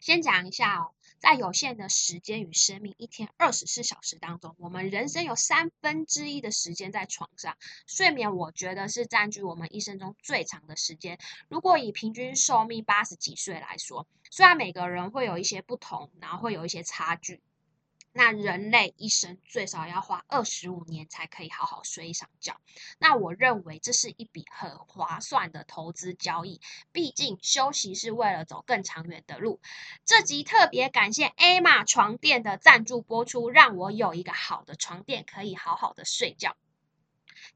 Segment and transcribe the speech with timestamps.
[0.00, 7.56] 先讲一下哦，在有限的时间与生命一天二十四小时当中，我们人生有三分之一的时间在床上。
[7.86, 11.18] 睡眠，我觉得是占据我们一生中最长的时间。
[11.48, 17.42] 如果以平均寿命八十几岁来说，虽然每个人会有一些不同，然后会有一些差距。
[18.16, 22.58] 那人类一生最少要花二十五年才可以好好睡一场觉。
[22.98, 26.60] 那我认为这是一笔很划算的投资交易。
[26.92, 29.60] 毕竟休息是为了走更长远的路。
[30.06, 36.56] 这集特别感谢 A 玛床垫的赞助播出，让我有一个好的床垫可以好好的睡觉。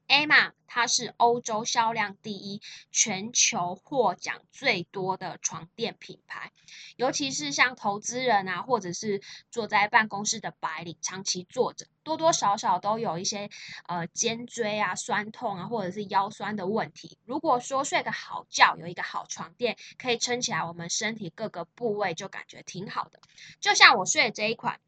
[0.07, 2.61] A 玛，它是欧洲销量第一、
[2.91, 6.51] 全球获奖最多的床垫品牌。
[6.97, 13.49] 尤其是像投资人啊，或者是坐在办公室的白领，长期坐着，多多少少都有一些
[13.87, 17.17] 呃肩椎啊酸痛啊，或者是腰酸的问题。
[17.25, 23.19] 如果说睡个好觉，有一个好床垫可以撑起来，我们身体各个部位就感觉挺好的。
[23.61, 24.81] 就像我睡的这一款。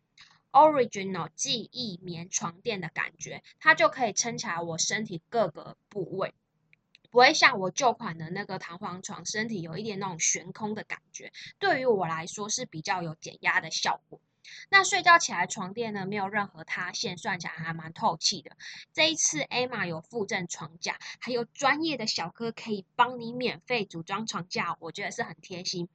[0.53, 6.33] Original 记忆棉床垫的感觉，它就可以撑起来我身体各个部位，
[7.09, 11.33] 不会像我旧款的那个弹簧床，身体有一点那种悬空的感觉。
[11.57, 14.21] 对于我来说是比较有减压的效果。
[14.69, 18.51] 那睡觉起来床垫呢，没有任何塌陷，算起来还蛮透气的。
[18.93, 25.87] 这一次 A 玛有附赠床架，还有专业的小哥可以帮你免费组装床架，我觉得是很贴心。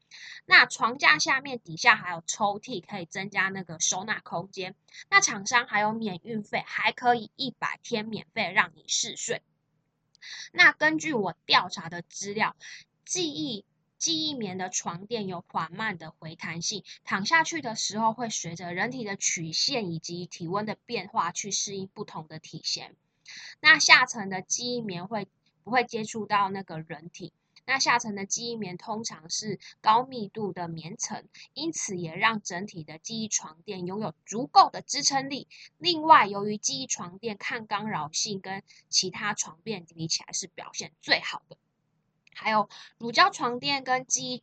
[0.47, 4.75] 那床架下面底下还有抽屉，可以增加那个收纳空间。
[5.11, 9.43] 那厂商还有免运费，还可以一百天免费让你试睡。
[10.53, 12.57] 那根据我调查的资料，
[13.05, 13.65] 记忆。
[13.99, 22.95] 记忆棉的床垫有缓慢的回弹性，躺下去的时候会随着人体的曲线以及体温的变化去适应不同的体型。
[23.61, 25.27] 那下层的记忆棉会
[25.65, 27.33] 不会接触到那个人体？
[27.67, 35.49] 那下层的记忆棉通常是高密度的棉层，因此也让整体的记忆床垫拥有足够的支撑力。
[35.77, 41.59] 另外，由于记忆床垫抗干扰性跟其他床垫比起来是表现最好的。
[42.41, 42.69] 还有
[42.99, 44.43] 乳胶床垫跟记忆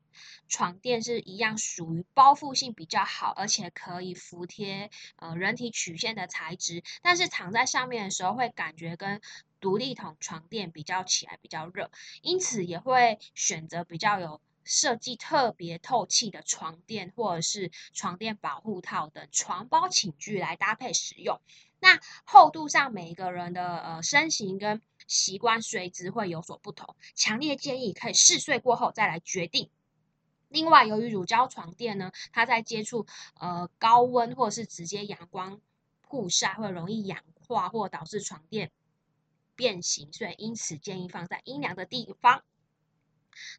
[0.50, 6.84] 床垫是一样，属于包覆性比较好，而且可以服贴呃人体曲线的材质。
[7.02, 9.22] 但是躺在上面的时候，会感觉跟
[9.62, 11.90] 独立筒床垫比较起来比较热，
[12.22, 21.40] 因此也会选择比较有设计特别透气的床垫，或者是床垫保护套等床包寝具来搭配使用。
[21.80, 29.70] 那厚度上，每一个人的呃身形跟习惯随之会有所不同，强烈建议可以试睡过后再来决定。
[30.50, 33.06] 另外，由于乳胶床垫呢，它在接触
[33.40, 35.60] 呃高温或者是直接阳光
[36.02, 38.72] 曝晒会容易氧化或导致床垫
[39.56, 42.44] 变形，所以因此建议放在阴凉的地方。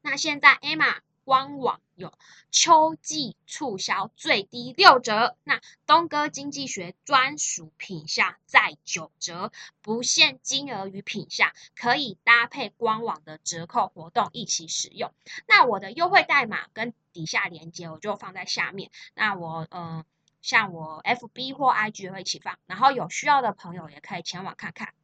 [0.02, 1.00] 那现在 Emma。
[1.26, 2.16] 官网有
[2.53, 5.37] 秋季促销，最低六折。
[5.42, 9.50] 那东哥经济学专属品项再九折，
[9.82, 15.12] 不限金额与品项，可以搭配官网的折扣活动一起使用。
[15.48, 18.93] 那我的优惠代码跟底下链接我就放在下面。
[19.14, 20.04] 那我嗯，
[20.43, 24.94] 像我 FB 或 IG 会一起放，然后有需要的朋友也可以前往看看。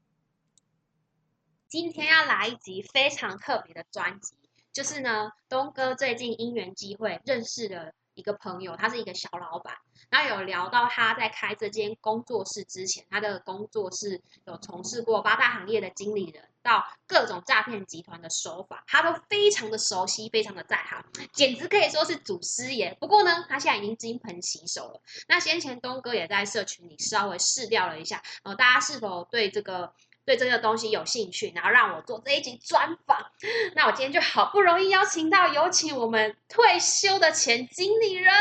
[1.67, 4.37] 今天要来一集非常特别的专辑。
[4.73, 9.77] 就是呢，东哥最近因缘机会认识了一个朋友，他是一个小老板，
[10.11, 22.95] 然后有聊到他在开这间工作室之前，他的工作室有从事过八大行业的经理人，到各种诈骗集团的手法，他都非常的熟悉，非常的在行，简直可以说是祖师爷。
[23.01, 25.01] 不过呢，他现在已经金盆洗手了。
[25.29, 29.95] 那先前东哥也在社群里稍微试掉了一下，呃，大家是否对这个？
[30.25, 33.33] 对这个东西有兴趣，然后让我做这一集专访。
[33.75, 38.33] 那我今天就好不容易邀请到，有请我们退休的前经理人。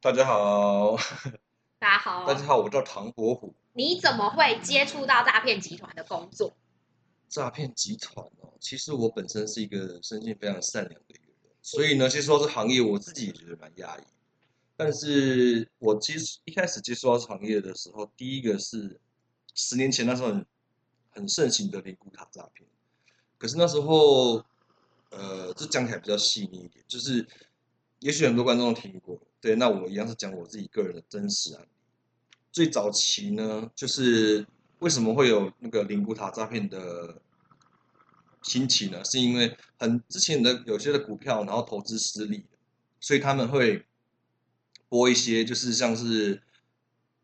[0.00, 0.96] 大家好，
[1.78, 3.54] 大家好，大家好，我叫唐伯虎。
[3.74, 6.56] 你怎么会接触到诈骗集团的工作？
[7.28, 14.00] 诈骗集团哦，其实我本身是一个生性非常善良的一个人，所以呢，其实说这行业我自己也觉得蛮压抑。
[14.78, 16.14] 但是我接
[16.46, 18.98] 一开始接触到行业的时候，第一个是。
[19.56, 20.46] 十年前那时候很
[21.10, 22.68] 很盛行的灵骨塔诈骗，
[23.38, 24.44] 可是那时候，
[25.08, 27.26] 呃，这讲起来比较细腻一点，就是
[28.00, 31.68] 也许很多观众都听过，对，那我一样是讲我自己个人的真实案例。
[32.52, 34.46] 最早期呢，就是
[34.80, 37.22] 为什么会有那个灵骨塔诈骗的
[38.42, 39.02] 兴起呢？
[39.04, 42.44] 是因为很之前的有些的股票，然后投资失利，
[43.00, 43.86] 所以他们会
[44.90, 46.42] 播一些，就是像是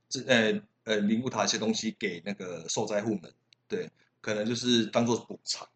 [0.08, 0.62] 这呃。
[0.84, 3.32] 呃，灵骨塔一些东西给那个受灾户们，
[3.68, 3.90] 对，
[4.20, 5.68] 可能就是当做补偿，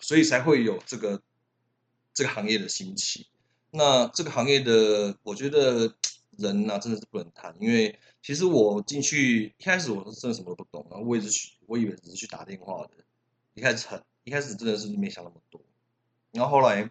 [0.00, 1.22] 所以才会有这个
[2.12, 3.26] 这个行业的兴起。
[3.70, 5.94] 那这个行业的，我觉得
[6.36, 12.90] 人呐、真的是不能谈，因为其实我进去一开始我是真的什么都不懂，然后我也是去，我以为只是去打电话的，
[13.54, 15.60] 一开始很一开始真的是没想那么多，
[16.32, 16.90] 然后后来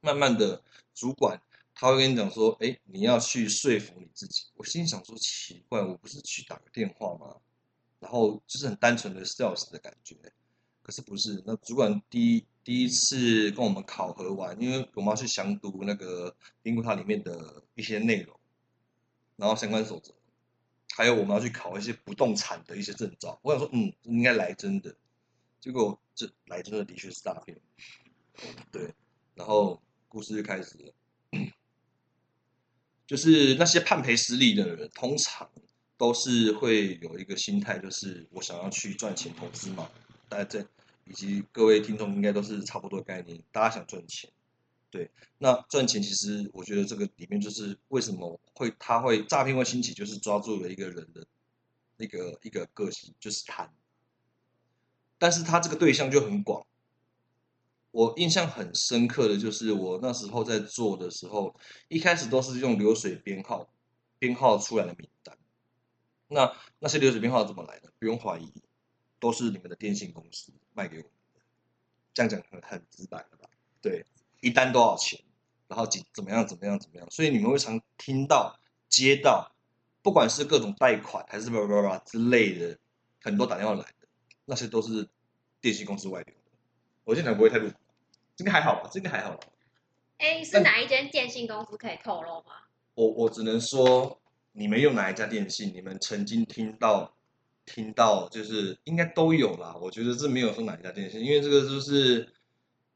[0.00, 0.62] 慢慢的
[0.94, 1.40] 主管
[1.74, 4.44] 他会跟你讲说，哎，你要去说服你自己。
[4.54, 7.36] 我心想说，奇怪，我不是去打个电话吗？
[7.98, 10.14] 然后就是很单纯的 sales 的感觉，
[10.82, 11.42] 可是不是。
[11.46, 18.38] 那主管第一第一次跟我们考核完，因为我们要去详读那个灵骨塔里面的一些内容，
[19.36, 20.14] 然后相关守则，
[20.94, 23.40] 还有我们要去考一些不动产的一些证照。
[23.42, 24.94] 我想说，嗯，应该来真的。
[25.60, 27.58] 结果这来真的的确是诈骗，
[28.70, 28.94] 对。
[29.34, 30.94] 然后故事就开始了。
[33.06, 35.50] 就是那些判赔失利的人，通常
[35.96, 39.90] 都是会有一个心态，就是我想要去赚钱投资嘛。
[40.28, 40.66] 大家在
[41.04, 44.30] 以及各位听众应该都是差不多概念，大家想赚钱，
[44.90, 45.10] 对。
[45.38, 51.26] 那赚钱其实我觉得这个里面就是为什么会他会诈骗会兴起，就是抓住了一个人的
[51.98, 53.70] 那个一个个性，就是贪。
[55.18, 56.66] 但是他这个对象就很广。
[57.94, 61.54] 我印象很深刻的就是我那时候在做的时候，
[61.86, 63.72] 一开始都是用流水编号
[64.18, 65.38] 编号出来的名单。
[66.26, 67.92] 那那些流水编号怎么来的？
[68.00, 68.52] 不用怀疑，
[69.20, 71.40] 都是你们的电信公司卖给我们的。
[72.12, 73.48] 这样讲很很直白了吧？
[73.80, 74.04] 对，
[74.40, 75.20] 一单多少钱，
[75.68, 78.58] 然后几怎么样怎么样怎么样，所以你们会常听到
[78.88, 79.54] 接到，
[80.02, 82.76] 不管是各种贷款还是叭叭叭之类的，
[83.22, 84.08] 很多打电话来的，
[84.46, 85.08] 那些都是
[85.60, 86.58] 电信公司外流的。
[87.04, 87.70] 我现在不会太入。
[88.36, 89.46] 这个还好吧，这个还好吧。
[90.18, 92.54] 哎，是哪一间电信公司可以透露吗？
[92.94, 94.20] 我我只能说，
[94.52, 97.14] 你们用哪一家电信，你们曾经听到
[97.66, 99.76] 听到，就是应该都有啦。
[99.80, 102.32] 我觉得这没有说哪一家电信，因为这个就是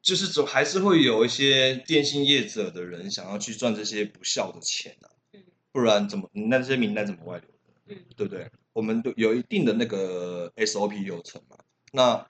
[0.01, 5.11] 就是总还是会有一些电信业者的人想要去赚这些不孝的钱啊。
[5.33, 5.43] 嗯。
[5.73, 7.95] 不然怎么那些名单怎么外流的？
[7.95, 8.49] 嗯，对不对？
[8.73, 11.57] 我们都有一定的那个 SOP 流程嘛。
[11.93, 12.27] 那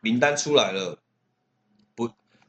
[0.00, 0.98] 名单出来了。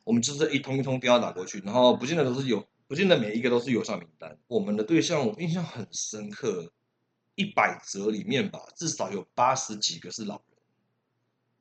[0.10, 4.36] 我们就是一通一通电话打过去，然后不见得都是有，不见得每一个都是有效名单。
[4.48, 6.74] 我们的对象我印象很深刻，
[7.36, 10.58] 一百则里面吧，至少有八十几个是老人，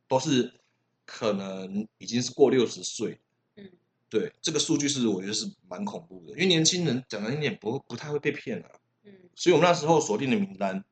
[0.08, 0.60] 都是
[1.04, 3.20] 可能已经是过六十岁。
[3.56, 3.70] 嗯，
[4.08, 8.70] 对，这个数据是我觉得是蛮恐怖的，因为年轻人讲难听点不不太会被骗啊。
[9.04, 10.82] 嗯，所以我们那时候锁定的名单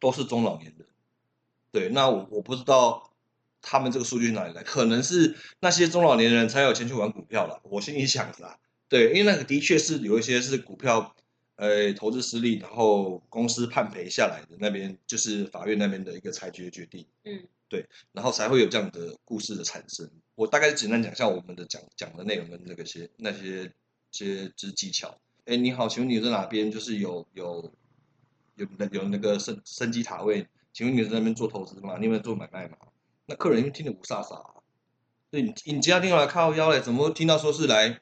[0.00, 0.84] 都是中老年人。
[1.70, 3.06] 对，那我我不知道。
[3.62, 4.62] 他们这个数据哪里来？
[4.62, 7.60] 可能是那些中老年人才有钱去玩股票了。
[7.64, 8.58] 我心里想是啊，
[8.88, 11.14] 对，因为那个的确是有一些是股票，
[11.56, 17.06] 呃，投资失利，然后公司判赔下来的那边，就是法院那边的一个裁决决定。
[17.24, 20.10] 嗯，对，然后才会有这样的故事的产生。
[20.34, 23.70] 我大概简单讲一下我们的讲讲的内容跟那个些那些
[24.10, 25.18] 些之技巧。
[25.44, 26.70] 哎，你好，请问你在哪边？
[26.70, 27.72] 就是有有
[28.56, 30.46] 有那有那个升升级塔位？
[30.72, 31.96] 请问你在那边做投资吗？
[31.98, 32.76] 你有没有做买卖吗？
[33.30, 34.44] 那客人因为听得无煞煞，
[35.30, 38.00] 对你你接到电话来靠腰嘞，怎么听到说是来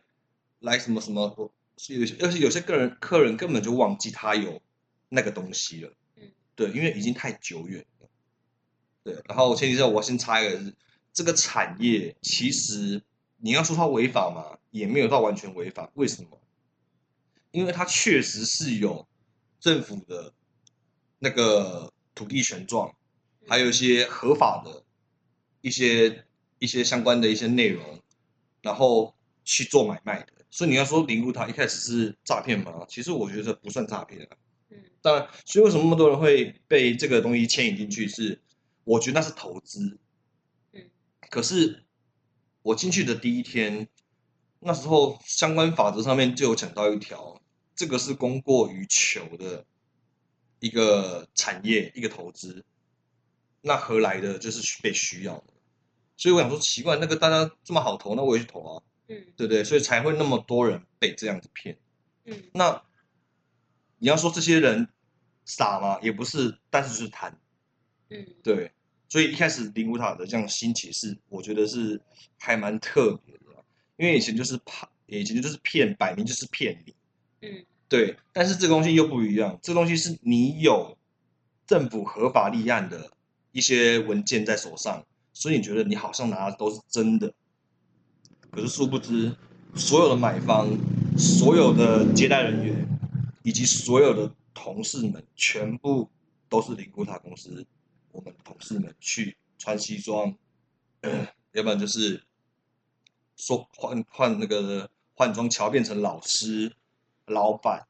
[0.60, 1.52] 来什么什么？
[1.76, 4.62] 是有些而且有些个人客人根本就忘记他有
[5.10, 8.08] 那个东西了，嗯，对，因为已经太久远了，
[9.04, 9.22] 对。
[9.26, 10.74] 然后前提是我先插一个是，
[11.12, 13.02] 这个产业其实
[13.36, 15.90] 你要说它违法嘛，也没有到完全违法。
[15.92, 16.40] 为什么？
[17.50, 19.06] 因为它确实是有
[19.60, 20.32] 政府的
[21.18, 22.94] 那个土地权状，
[23.46, 24.84] 还有一些合法的。
[25.60, 26.24] 一些
[26.58, 28.00] 一些相关的一些内容，
[28.62, 32.84] 然后去做买卖的，所以你要说灵骨塔一开始是诈骗吗？
[32.88, 34.36] 其实我觉得不算诈骗啊。
[34.70, 38.06] 嗯，当然，所以为什么那么多人会被这个东西牵引进去？
[38.08, 38.40] 是
[38.84, 39.98] 我觉得那是投资。
[40.72, 40.90] 嗯，
[41.30, 41.84] 可是
[42.62, 43.88] 我进去的第一天，
[44.60, 47.40] 那时候相关法则上面就有讲到一条，
[47.74, 49.64] 这个是供过于求的
[50.60, 52.64] 一个产业，一个投资。
[53.68, 55.52] 那何来的就是被需要的，
[56.16, 59.62] 所以我想说奇怪，那个大家这么好投，那我也去投啊，嗯，对不对？
[59.62, 61.76] 所以才会那么多人被这样子骗，
[62.24, 62.82] 嗯，那
[63.98, 64.88] 你要说这些人
[65.44, 65.98] 傻吗？
[66.00, 67.38] 也不是，但是就是贪，
[68.08, 68.72] 嗯，对，
[69.10, 72.00] 所以一开始灵骨塔的这样兴起是，我觉得是
[72.38, 73.62] 还蛮特别的，
[73.98, 76.94] 因为以前就是怕，以前就是骗，摆明就是骗你，
[77.42, 80.96] 嗯，对，但是这个东西又不一样，这个东西是你有
[81.66, 83.12] 政府合法立案的。
[83.52, 87.32] 一些文件在手上，所以你觉得你好像拿的都是真的，
[88.50, 89.34] 可是殊不知，
[89.74, 90.68] 所有的买方、
[91.16, 92.86] 所有的接待人员
[93.42, 96.10] 以及所有的同事们，全部
[96.48, 97.66] 都是灵骨塔公司
[98.12, 100.34] 我们同事们去穿西装，
[101.52, 102.24] 要不然就是
[103.36, 106.74] 说换换那个换装桥变成老师、
[107.26, 107.86] 老板，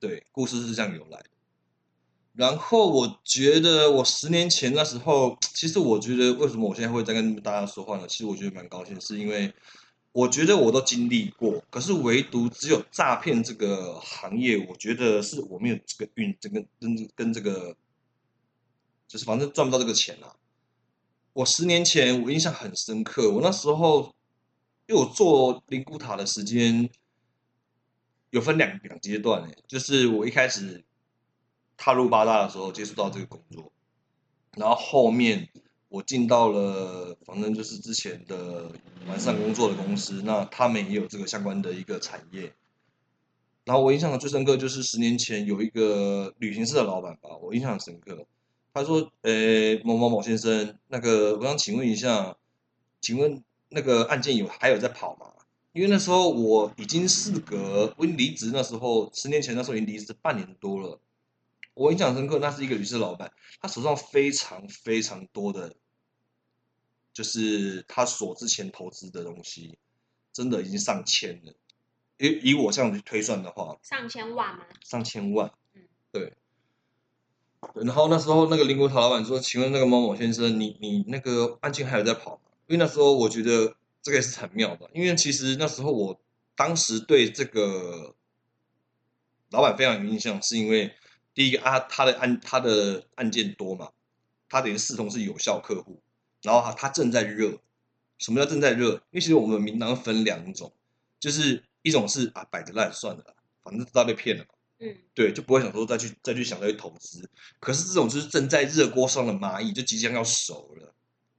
[0.00, 1.30] 对，故事是这样由来的。
[2.38, 8.06] 然后我觉得我十年前那时候， 其实我觉得为什么我现在会在跟大家说话呢？
[8.06, 9.52] 其实我觉得蛮高兴，是因为
[10.12, 17.74] 我觉得我都经历过，可是唯独只有诈骗这个行业，我觉得是我没有这个运，这个跟跟这个，
[19.08, 20.30] 就是反正赚不到这个钱啊。
[21.32, 24.14] 我十年前我印象很深刻，我那时候
[24.86, 26.88] 因为我做灵骨塔的时间
[28.30, 30.84] 有分两两阶段诶，就是我一开始。
[31.78, 33.72] 踏入八大的时候接触到这个工作，
[34.56, 35.48] 然后后面
[35.88, 38.70] 我进到了，反正就是之前的
[39.06, 42.52] 完善工作的公司，那他们也有这个相关的一个产业。
[43.64, 48.26] 然后我印象最深刻就是十年前有一个旅行社的老板吧，我印象很深刻。
[48.74, 52.36] 他说：“呃，某某某先生，那个我想请问一下，
[53.00, 55.32] 请问那个案件有还有在跑吗？
[55.72, 61.00] 因为那时候我已经事隔我离职，那时候十年前那时候已经离职半年多了。”
[61.78, 65.76] 我印象深刻，那是一个旅社老板，他手上非常非常多的，
[67.12, 69.78] 就是他所之前投资的东西，
[70.32, 71.54] 真的已经上千了。
[72.16, 74.64] 以以我这样子推算的话，上千万吗？
[74.84, 76.32] 上千万，嗯，对。
[77.74, 86.20] 然后那时候那个林国陶老板说：“请问那个某某先生，你你那个案件还有在跑吗？”因为那时候我觉得这个也是很妙的，因为其实那时候我
[86.56, 88.16] 当时对这个
[89.50, 90.92] 老板非常有印象，是因为。
[91.38, 93.90] 第一个啊，他的案他的案件多嘛，
[94.48, 96.02] 他等于视同是有效客户，
[96.42, 97.60] 然后他他正在热，
[98.18, 98.94] 什么叫正在热？
[98.94, 100.72] 因为其实我们名单分两种，
[101.20, 104.48] 就是一种是啊摆着烂算了，反正知道被骗了嘛，
[104.80, 107.30] 嗯，对，就不会想说再去再去想再去投资。
[107.60, 110.92] 可是这种就是正在热锅上的蚂蚁，就即将要熟了，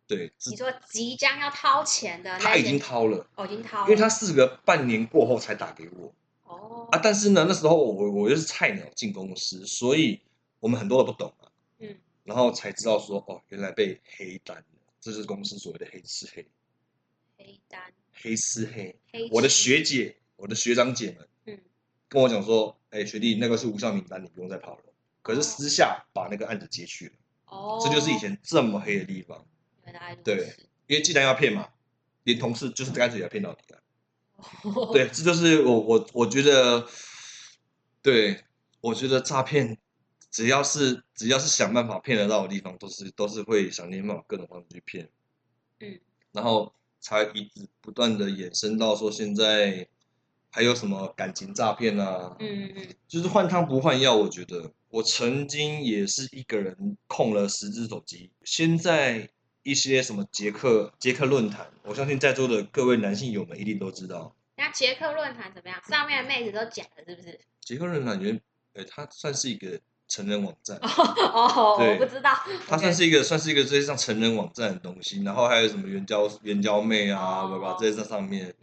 [0.08, 0.32] 对。
[0.46, 6.16] 你说即将要掏钱的，他已经掏了，哦，已经掏了，因为他事隔半年过后才打给我。
[6.92, 10.20] 啊，但是呢，那时候我我又是菜鸟进公司，所以
[10.60, 14.64] 我们很多都不懂嘛，嗯，然后才知道说，哦，原来被黑单了，
[15.00, 16.48] 这是公司所谓的黑吃黑，
[17.38, 17.80] 黑单，
[18.12, 18.96] 黑吃黑，
[19.32, 21.60] 我的学姐，我的学长姐们，嗯，
[22.08, 24.84] 跟我讲说，哎，学弟，那个是无效名单，你不用再跑了，
[25.22, 27.14] 可是私下把那个案子接去了，
[27.46, 29.46] 哦，这就是以前这么黑的地方，
[30.24, 30.56] 对，
[30.88, 31.70] 因为既然要骗嘛，
[32.24, 33.80] 连同事就是干脆要骗到底了。
[34.94, 36.88] 对，这就是我我我觉得，
[38.02, 38.44] 对
[38.82, 39.78] 我觉得诈骗，
[40.32, 45.10] 只要是只要是想办法骗得到的地方，都是都是会想尽办法各种方式去骗，
[45.80, 46.00] 嗯，
[46.32, 49.88] 然后才一直不断的衍生到说现在
[50.50, 52.74] 还有什么感情诈骗啊，嗯
[53.08, 54.16] 就是换汤不换药。
[54.16, 59.30] 我觉得我曾经也是一个人控了十只手机，现在。
[59.64, 64.36] 一些什么捷克捷克论坛，我相信在座的各位男性友们一定都知道。
[64.56, 65.82] 那捷克论坛怎么样？
[65.88, 67.40] 上面的妹子都假的，是不是？
[67.62, 68.40] 捷克论坛原，
[68.74, 70.78] 呃，它算是一个成人网站。
[70.82, 72.32] 哦，我不知道。
[72.68, 77.78] 它算是一个算是一个这些像成人网站的东西，然后还有什么援交援交妹啊，对吧？
[77.80, 78.54] 这些在上面，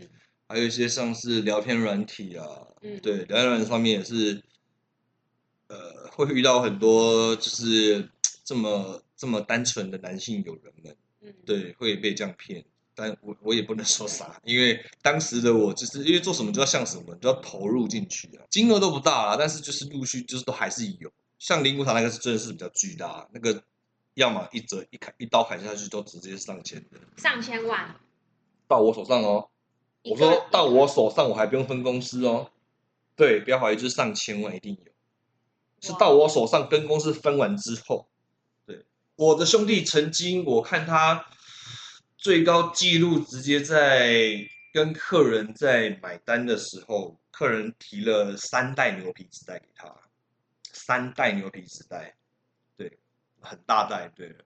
[0.49, 2.45] 还有一些像是聊天软体啊，
[3.03, 4.43] 对，聊天软体上面也是，
[5.69, 8.11] 呃，会遇到很多就是
[8.47, 9.03] 这么。
[9.19, 12.63] 这么单纯的男性友人们，嗯，对，会被这样骗，
[12.95, 23.65] 但我我也不能说啥，因为当时的我就是因为做什么就要像什么，就要投入进去啊，金额都不大啊，但是就是陆续就是都还是有，像灵骨塔那个是真的是比较巨大，那个
[24.13, 27.99] 要么一折一砍一刀砍下去都直接上千的，上千万，
[28.69, 29.49] 到我手上哦，
[30.05, 32.51] 我说到我手上我还不用分公司哦，
[33.17, 34.93] 对，不要怀疑，就是上千万一定有，
[35.81, 38.07] 是到我手上跟公司分完之后。
[39.17, 41.25] 我的兄弟曾经，我看他
[42.19, 49.91] 最高纪录，直接在跟客人在买单的时候，客人提了三袋牛皮纸袋给他，
[50.71, 52.15] 三袋牛皮纸袋，
[52.77, 52.99] 对，
[53.41, 54.37] 很大袋，对，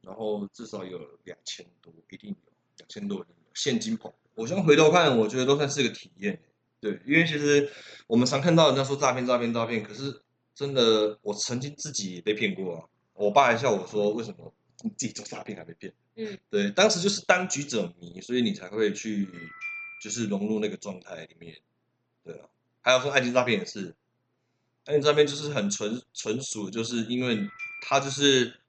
[0.00, 4.10] 然后至少有两千多，一定有两千多，现金捧。
[4.34, 6.40] 我现在回头看，我觉得都算是个体验，
[6.80, 7.70] 对，因为其实
[8.06, 10.22] 我们常看到人家说诈骗、诈骗、诈骗，可是
[10.54, 12.88] 真的，我曾经自己也被骗过啊。
[13.14, 14.52] 我爸还笑我说：“为什么
[14.82, 19.28] 你自己做诈骗还被骗？”嗯，对，当时就是当局者迷，所以你才会去，
[20.02, 21.56] 就是融入那个状态里面，
[22.24, 22.48] 对啊。
[22.80, 23.94] 还有说爱情诈骗也是，
[24.84, 27.48] 爱情诈骗就是很纯纯属，就是因为
[27.80, 28.60] 他就是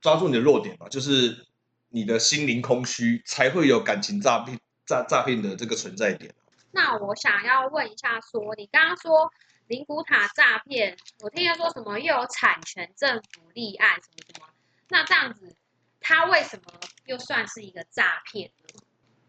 [0.00, 1.46] 抓住你的弱点嘛，就是
[1.88, 6.34] 你的心灵空虚，才会有感情诈骗诈诈骗的这个存在点。
[6.72, 9.32] 那我想要问一下，说你刚刚说。
[9.68, 14.46] 灵骨塔诈骗，我听他说什么又有产权政府立案什么什么，
[14.88, 15.54] 那这样子，
[16.00, 16.72] 他为什么
[17.04, 18.80] 又算是一个诈骗呢？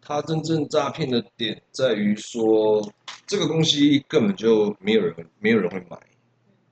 [0.02, 2.82] 他真正诈骗的点在于说，
[3.28, 6.00] 这个东西根本就没有人没有人会买，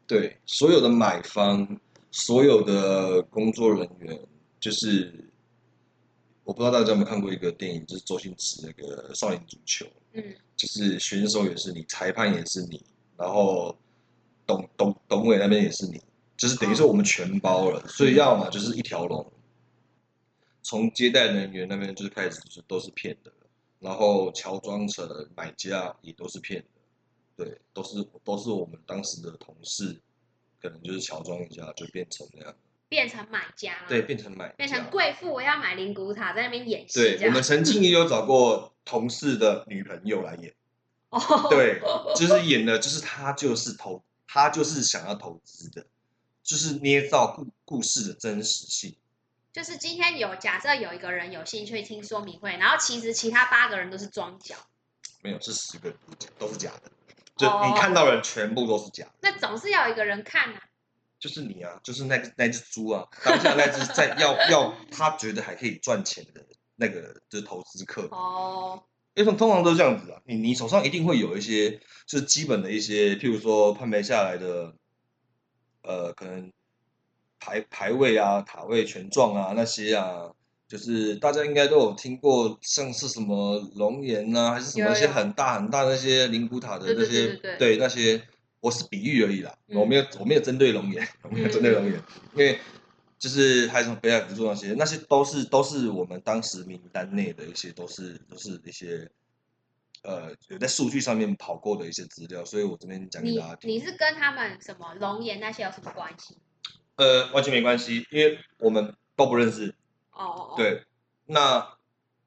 [0.07, 4.17] 对，所有的买方，所有的工作人员，
[4.61, 5.29] 就是
[6.45, 10.23] 我不知道大家有没有看过一个电影，就是周星驰那个《少林足球》，嗯
[10.55, 12.81] 就是选手也是你，裁判也是你，
[13.17, 13.75] 然后
[14.45, 15.99] 董董董伟那边也是你，
[16.37, 19.33] 就是等于说我们全包了，所以要么就是一条龙，
[20.61, 23.31] 从接待人员那边就是开始就是都是骗的，
[23.79, 29.99] 然后乔装成买家也都是骗的，对，都是都是我们当时的同事，
[30.61, 32.55] 可能就是乔装一下就变成那样，
[32.87, 40.53] 变成买家了，对，变成买变成贵妇，我要买灵骨塔，在那边演戏，对我们曾经也有找过同事的女朋友来演。
[41.09, 41.81] 哦，对，
[42.15, 45.85] 就是演的，就是他就是投，他就是想要投资的，
[46.43, 48.95] 就是捏造故故事的真实性。
[49.53, 54.55] 就是今天有假设有一个人有兴趣听说明会，然后其实其他八个人都是装脚，
[55.21, 55.93] 没有，是十个
[56.37, 56.91] 都是假的，
[57.37, 57.65] 就哦。
[57.65, 60.61] 你看到的人全部都是假的，那总是要有一个人看啊。
[61.19, 66.45] 就是你啊，就是那个那只猪啊，当下那只在要要他觉得还可以赚钱的
[66.75, 68.83] 那个就是投资客，哦，
[69.17, 71.71] 因为通常都是这样子啊，你你手上一定会有一些
[72.05, 74.75] 就是基本的一些，譬如说判别下来的，
[75.81, 76.51] 呃，可能
[77.39, 80.29] 排排位啊、塔位权状啊那些啊，
[80.67, 88.21] 就是大家应该都有听过，像是什么龙岩啊，还是什么一些很大很大那些灵骨塔的那些，对对那些，
[88.59, 91.93] 我是比喻而已啦，嗯我没有我没有针对龙岩，我没有针对龙岩，
[92.35, 92.59] 因为。
[93.19, 99.09] 就是还有什么北海福州那些，那些都是都是我们当时名单内的一些，都是都是一些
[100.03, 103.69] 呃有在数据上面跑过的一些资料，所以我这边讲给大家听。
[103.69, 106.37] 你是跟他们什么龙岩那些有什么关系？
[106.97, 109.73] 呃，完全没关系，因为我们都不认识。
[110.11, 110.83] 哦哦哦，，对，
[111.25, 111.75] 那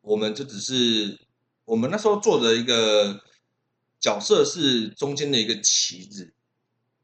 [0.00, 1.18] 我们就只是
[1.64, 3.20] 我们那时候做的一个
[3.98, 6.32] 角色是中间的一个棋子，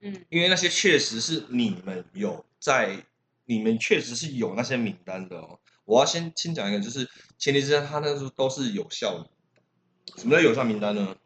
[0.00, 3.04] 嗯因为那些确实是你们有在，
[3.46, 5.58] 你们确实是有那些名单的哦。
[5.84, 9.30] 我要先先讲一个，就是前提之下，它那时候都是有效的。
[10.16, 11.16] 什么叫有效名单呢？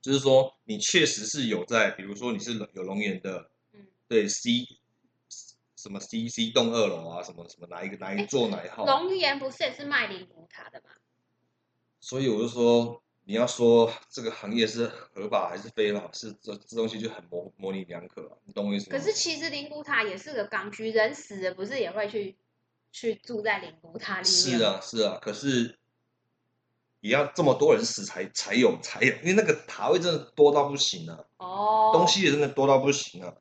[0.00, 4.66] 就是说你确实是有在，比如说你是有龙岩的，嗯，对 C
[5.76, 10.90] 什么 C C 栋二楼啊，什么什么哪一个哪一座哪一号，龙岩不是也是卖灵骨塔的吗？
[12.00, 18.98] 所以我就说，你要说这个行业是合法还是非法，是这这东西就很模模棱两可、啊，你懂我意思吗？
[18.98, 22.36] 可是其实灵骨塔也是个刚需，人死了不是也会去
[22.92, 24.58] 去住在灵骨塔里面？
[24.58, 25.78] 是，啊，是啊，可是
[27.00, 33.34] 也要这么多人死才才有才有，因为那个塔位真的多到不行啊，哦，东西也真的多到不行啊，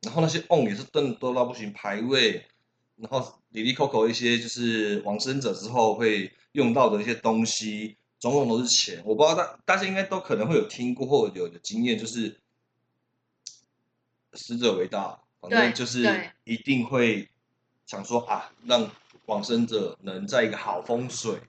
[0.00, 2.46] 然后那些 on 也是真的多到不行，排位，
[2.96, 7.96] 然后里里扣扣一些就是往生者之后会用到的一些东西，
[8.30, 9.02] 种种都是钱。
[9.04, 12.38] 我不知道大大家应该都可能会有听过或有的经验，就是
[14.32, 17.28] 死者为大，反正就是一定会
[17.84, 18.90] 想说啊，让
[19.26, 21.40] 往生者能在一个好风水，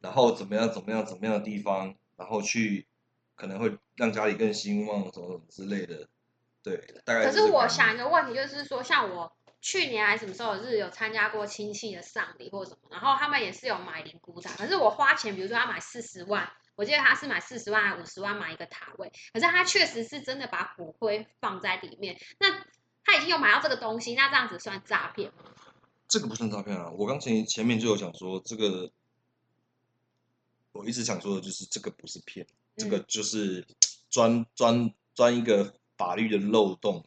[0.00, 2.86] 然后怎么样怎么样怎么样的地方，然后去
[3.34, 6.08] 可能会让家里更兴旺什么什么之类的。
[6.62, 22.64] 对，大概可是我想一个问题，就是说，像我去年还是什么时候，是有参加过亲戚的丧礼或什么，然后他们也是有买灵骨塔，可是我花钱，比如说他买四十万，我记得他是买四十万还五十万买一个塔位，可是他确实是真的把骨灰放在里面，那
[23.04, 25.44] 他已经有买到这个东西，那这样子算诈骗吗？
[26.06, 26.90] 这个不算诈骗啊！
[26.96, 28.90] 我刚前前面就有讲说，这个
[30.72, 33.66] 我一直想说的就是这个不是骗，这个嗯就是
[34.08, 37.04] 钻钻钻一个法律的漏洞。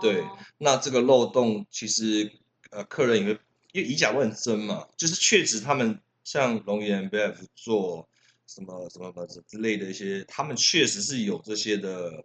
[0.00, 2.32] 对哦那这个漏洞其实
[2.70, 3.40] 呃，客人也会
[3.72, 8.08] 因为以假乱真嘛，就是确实他们像龙岩 BF 做
[8.46, 12.24] 什么什么什么之类的一些，他们确实是有这些的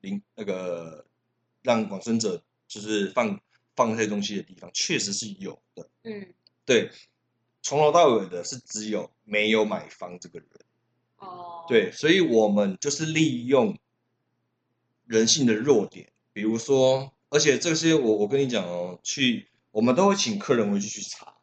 [0.00, 1.04] 零那个
[1.62, 3.40] 让往生者就是放
[3.76, 5.88] 放这些东西的地方，确实是有的。
[6.04, 6.90] 嗯，对，
[7.62, 10.48] 从头到尾的是只有没有买方这个人。
[11.18, 13.76] 哦，对，所以我们就是利用
[15.06, 21.34] 人性的弱点，比如说，而且这些我我跟你讲哦，去我们都会请客人回去去查，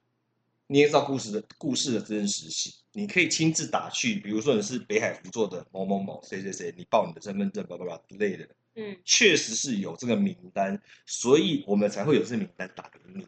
[0.67, 2.73] 捏造故事的故事的真实性。
[2.93, 13.23] 你可以亲自打去，比如说你是北海福做的某某某谁谁谁，你报你的身份证，叭叭叭之类的，嗯，确实是有这个名单，所以我们才会有这名单打给你。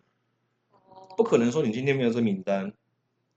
[0.72, 2.72] 哦不可能说你今天没有这名单，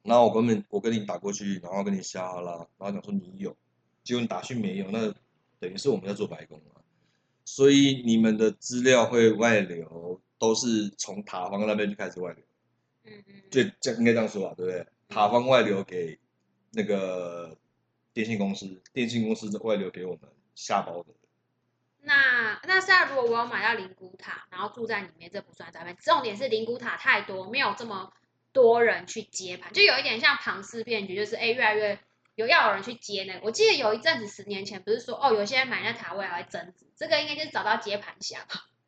[0.02, 3.56] 然后我跟你我跟你打过去，然后跟你瞎哈拉，然后讲说你有，
[4.04, 5.12] 结果你打去没有，那
[5.59, 6.80] 等于是我们在做白工了。
[7.61, 12.42] 所以你们的资料会外流，都是从塔方那边就开始外流，
[13.05, 14.87] 嗯嗯，就这应该这样说吧，对不对？
[15.11, 16.18] 塔方外流给
[16.70, 17.55] 那个
[18.14, 20.20] 电信公司，电信公司外流给我们
[20.55, 21.11] 下包的。
[22.01, 25.94] 那那现在如果我要买到灵骨塔，然后住在里面，这不算诈骗。
[26.01, 28.11] 重点是灵骨塔太多，没有这么
[28.53, 31.99] 多人去接盘，就有一点像庞氏骗局，就是哎越来越
[32.40, 33.40] 有要有人去接那个。
[33.44, 38.38] 我记得有一阵子十年前不是说哦，有些人买那塔位还会增值，这个应该就是找到接盘侠。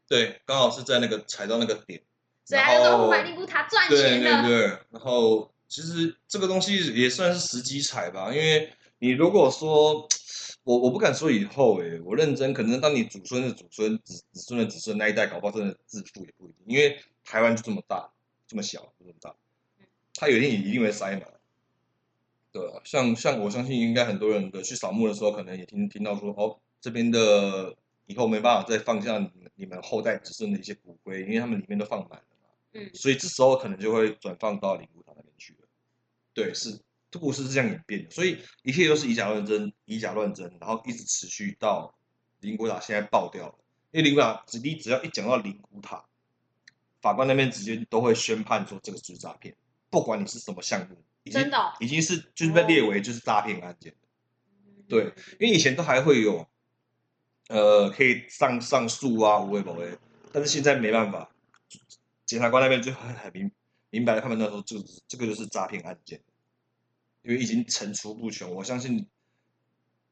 [0.09, 2.03] 对，刚好是在那个踩到那个点，
[2.45, 4.43] 所以他就说我买灵骨塔赚对钱的。
[4.43, 10.09] 对对，然后其实这个东西也算是时机踩吧，因为你如果说
[10.65, 18.12] 我我不敢说以后诶、我认真可能当你祖孙的祖孙子子孙的子孙那一代，搞不好真的致富也不一定，因为台湾就这么大，
[18.47, 19.35] 这么小，就这么大，
[20.15, 21.23] 它有一天也一定会塞满。
[22.53, 32.49] 对啊，像像我相信应该很多人的去扫墓的时候，可能也听听到说，哦，这边的以后没办法再放下你们你们后代子孙的一些骨灰，因为他们里面都放满了嘛。
[32.73, 35.69] 嗯，所以这时候可能就会转放到灵骨塔那边去了。
[36.35, 36.79] 对，是
[37.19, 41.95] 故事是这样演变的，所以一切都是以假乱真，以假乱真，然后一直持续到
[42.41, 43.55] 灵骨塔现在爆掉了。
[43.93, 46.05] 因为灵骨塔，只你只要一讲到灵骨塔，
[47.01, 49.55] 法官那边直接都会宣判说这个就是诈骗，
[49.91, 53.95] 不管你是什么项目，已经真的哦已经是就是被列为就是诈骗案件。
[54.89, 56.47] 对嗯因为以前都还会有，
[57.49, 59.97] 呃，可以上上诉啊，无为不为，
[60.33, 61.31] 但是现在没办法，
[62.27, 63.51] 检察官那边就很很明
[63.91, 66.21] 明白的，他们那时候就这个就是诈骗案件，
[67.23, 69.07] 因为已经层出不穷，我相信，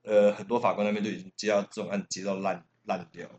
[0.02, 3.38] 呃，很多法官那边都已经接到这种案接到烂烂掉了。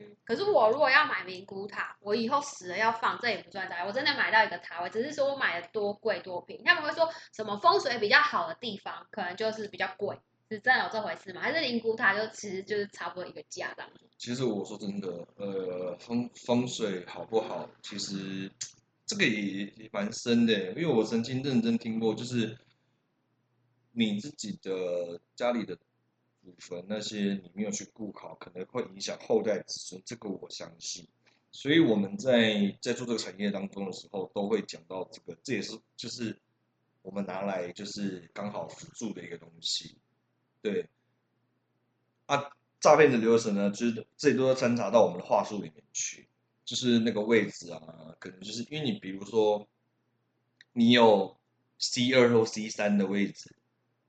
[0.00, 3.86] 嗯可是我如果要买灵骨塔，我以后死了要放，这也不算诈骗。
[3.86, 6.62] 我真的买到一个塔位，只是说我买的多贵多平。
[6.64, 11.40] 他们会说什么风水比较好的地方，可能就是比较贵，是真的有这回事吗？
[11.42, 14.00] 还是灵骨塔就其实就是差不多一个价这样子？
[14.16, 18.50] 其实我说真的，呃，风风水好不好，其实
[19.04, 22.56] 这个也也蛮深的，因为我曾经认真听过，就是
[23.92, 25.76] 你自己的家里的
[26.44, 31.08] 祖坟那些你没有去顾好，可能会影响后代子孙，这个我相信。
[31.50, 36.38] 所以我们在在做这个产业当中的时候，都会讲到这个，这也是就是
[37.02, 39.96] 我们拿来就是刚好辅助的一个东西，
[40.60, 40.88] 对。
[42.26, 46.26] 啊，诈骗的流程呢，就是这里都要掺杂到我们的话术里面去，
[46.64, 49.68] 就是那个位置啊，可能就是因为你比如说
[50.72, 51.36] 你有
[51.78, 53.54] C 二或 C 三的位置，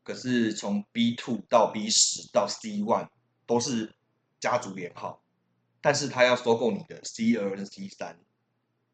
[0.05, 3.09] 可是从 B two 到 B 十到 C one
[3.47, 3.95] 都是
[4.39, 5.23] 家族连号，
[5.81, 8.19] 但是他要收购你的 C 二跟 C 三，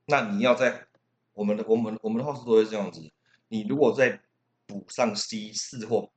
[0.05, 0.87] 那你要在
[1.33, 3.11] 我们的我们我们的话术都会这样子，
[3.49, 4.21] 你如果再
[4.65, 6.09] 补上 C 四或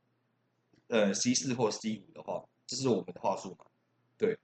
[0.86, 3.66] 呃 C 四或 C 五的话，这是我们的话术嘛，
[4.16, 4.38] 对，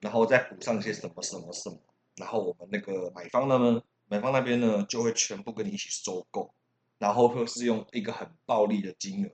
[0.00, 1.78] 然后再补上一些什么什么什么，
[2.16, 6.54] 然后我们那个买方的呢，买方那边呢就会全部跟你一起收购，
[6.98, 9.30] 然后会是用一个很暴利的金额，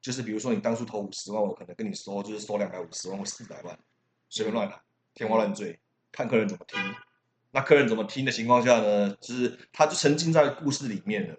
[0.00, 3.78] 就是比如说你当初投五十万，我可能跟你说就是收两百五十万或四百万，
[4.28, 4.80] 随便乱来，
[5.14, 5.78] 天花乱坠，
[6.12, 6.78] 看客人怎么听。
[7.50, 9.16] 那客人怎么听的情况下呢？
[9.20, 11.38] 就是他就沉浸在故事里面了，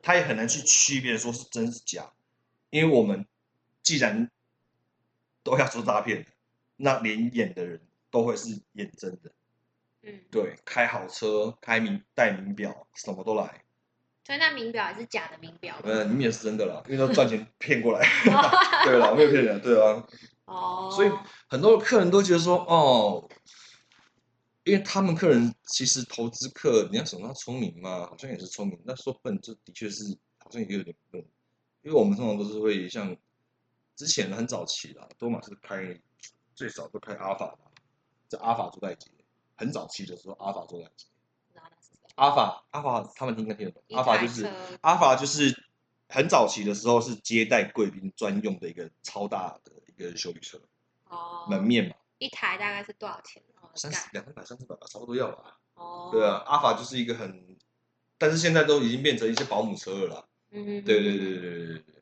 [0.00, 2.12] 他也很难去区别说是真是假，
[2.70, 3.26] 因为我们
[3.82, 4.30] 既然
[5.42, 6.24] 都要做诈骗，
[6.76, 9.32] 那连演的人都会是演真的，
[10.02, 13.64] 嗯，对，开好车、开名带名表，什么都来。
[14.28, 15.74] 所以那名表也是假的名表。
[15.82, 18.06] 呃，你们也是真的啦，因为都赚钱骗过来。
[18.84, 20.06] 对啦，我没有骗人，对啊。
[20.44, 21.10] 哦，所以
[21.48, 23.26] 很多客人都觉得说，哦，
[24.64, 30.04] 因为他们客人其实投资客，你要想他聪明嘛，好像也是聪明，那说笨，这的确是
[30.36, 31.24] 好像也有点笨，
[31.80, 33.16] 因为我们通常都是会像
[33.96, 35.98] 之前很早期啦，多玛是开
[36.54, 37.70] 最早都开阿法嘛，
[38.28, 39.10] 在阿法做代节，
[39.56, 41.17] 很早期的时候阿法做代节，不知道那是什么
[42.18, 44.50] 阿法阿法他们应该听得懂，阿法就是
[44.80, 45.64] 阿法就是
[46.08, 50.60] 很早期的时候是接待贵宾专用的一个超大的一个修理车，
[51.08, 51.94] 哦，门面嘛。
[52.18, 53.42] 一台大概是多少钱？
[53.60, 55.58] 哦三十大两三百、三四百吧，差不多要吧。
[55.74, 57.56] 哦，对啊，，阿法就是一个很，
[58.16, 60.24] 但是现在都已经变成一些保姆车了啦。
[60.50, 61.94] 嗯，对对对对对对对。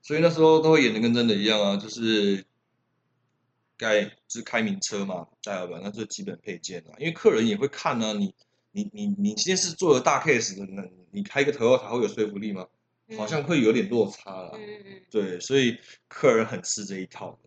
[0.00, 2.46] 所以那时候都会演的跟真的一样啊，就是
[3.76, 8.34] 盖就是开名车嘛，大老板那是基本配件啊，因为客人也会看啊，你
[8.72, 12.66] 你你你今天是做了大 case 的，那你开个 Toyota 会有说服力吗？
[13.08, 14.52] 嗯好像会有点落差了。
[14.54, 17.38] 嗯嗯嗯对，所以客人很吃这一套的。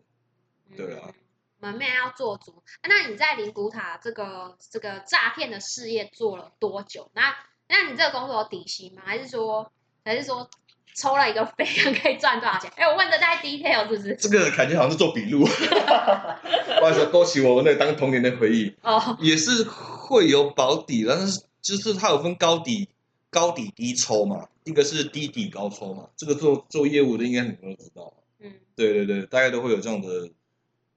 [0.71, 1.13] 嗯，对啊嗯。
[1.59, 2.61] 门面要做足。
[2.85, 7.09] 那你在灵谷塔这个这个诈骗的事业做了多久？
[7.13, 7.33] 那
[7.69, 9.03] 那你这个工作有底薪吗？
[9.05, 9.71] 还是说
[10.03, 10.49] 还是说
[10.93, 12.69] 抽了一个费用可以赚多少钱？
[12.75, 14.15] 哎，我问的太 detail 是不是？
[14.15, 18.75] 这个感觉好像是做笔录， 不好意思，勾起我那当童年的回忆。
[18.81, 19.63] 哦，也是
[20.03, 22.89] 会有保底，但是就是它有分高底、
[23.29, 24.49] 高底低抽嘛。
[24.65, 28.13] 一个是低底高抽嘛，这个做做业务的应该很多人都知道。
[28.39, 30.29] 嗯，对对对，大概都会有这样的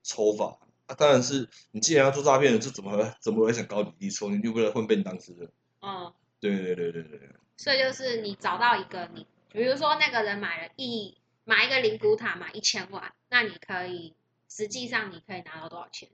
[0.03, 0.59] 抽法。
[0.87, 4.31] 啊，当然是你既然要做诈骗的，这怎么会怎么会想高底低抽？
[4.31, 5.51] 你就为了混便当吃的？
[5.83, 7.29] 嗯，对对对对对对。
[7.57, 14.15] 所以就是你找到一个你，比如说那个人买了一买一个灵骨塔买一千万，那你可以
[14.49, 16.09] 实际上你可以拿到多少钱？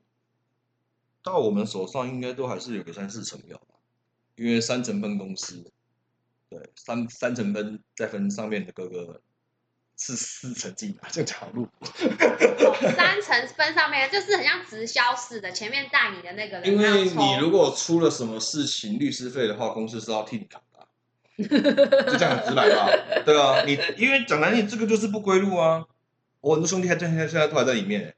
[1.22, 3.76] 到我们手上应该都还是有个三四成要吧，
[4.36, 5.64] 因为三成分公司，
[6.48, 9.20] 对，三三成分再分上面的各个
[9.96, 11.68] 是四成进来这条路，
[12.96, 20.86] 三 成分上面就是很像直销似的，前面带你的那个人，因为你如果出了什么事情，律师费的话，公司是要替你扛的啊、
[22.10, 22.88] 就这样很直白吧？
[23.24, 25.86] 对啊，你因为讲难听，这个就是不归路啊。
[26.40, 28.16] 我很多兄弟还在现在现在都还在里面、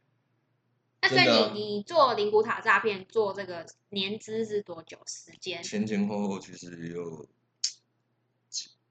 [1.05, 5.63] 那所以你你做灵骨塔诈骗做这个年资是多久时间？
[5.63, 7.27] 前前后后其实也有，